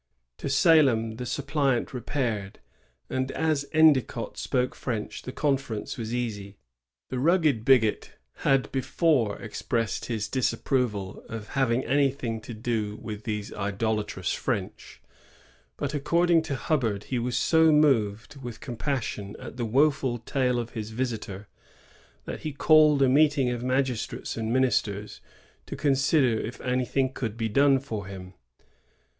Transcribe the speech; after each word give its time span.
To 0.39 0.49
Salem 0.49 1.17
the 1.17 1.27
suppliant 1.27 1.93
repaired; 1.93 2.57
and 3.07 3.31
as 3.33 3.67
Endicott 3.71 4.35
spoke 4.35 4.73
French| 4.73 5.21
the 5.21 5.31
conference 5.31 5.95
was 5.95 6.11
easy. 6.11 6.57
The 7.09 7.19
rugged 7.19 7.63
bigot 7.63 8.13
had 8.37 8.71
before 8.71 9.37
expressed 9.37 10.05
his 10.05 10.27
disap 10.27 10.63
proval 10.63 11.23
of 11.27 11.49
^having 11.49 11.87
anything 11.87 12.41
to 12.41 12.53
do 12.55 12.95
with 12.95 13.25
these 13.25 13.53
idola 13.53 14.03
trous 14.03 14.33
French;" 14.35 15.03
but, 15.77 15.93
according 15.93 16.41
to 16.49 16.55
Hubbard, 16.55 17.03
he 17.03 17.19
was 17.19 17.37
so 17.37 17.71
moved 17.71 18.37
with 18.41 18.59
compassion 18.59 19.35
at 19.37 19.57
the 19.57 19.65
woful 19.65 20.17
tale 20.17 20.57
of 20.57 20.71
his 20.71 20.89
visitor 20.89 21.47
that 22.25 22.39
he 22.39 22.53
called 22.53 23.03
a 23.03 23.07
meeting 23.07 23.51
of 23.51 23.61
magistrates 23.61 24.35
and 24.35 24.51
ministers 24.51 25.21
to 25.67 25.75
consider 25.75 26.39
if 26.39 26.59
anything 26.61 27.13
could 27.13 27.37
be 27.37 27.47
done 27.49 27.77
for 27.77 28.07
him. 28.07 28.33